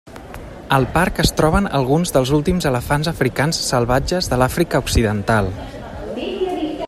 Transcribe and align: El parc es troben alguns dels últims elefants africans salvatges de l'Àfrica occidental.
El 0.77 0.85
parc 0.93 1.19
es 1.23 1.31
troben 1.41 1.67
alguns 1.79 2.13
dels 2.15 2.31
últims 2.37 2.67
elefants 2.71 3.09
africans 3.13 3.61
salvatges 3.67 4.33
de 4.33 4.39
l'Àfrica 4.43 4.83
occidental. 4.87 5.53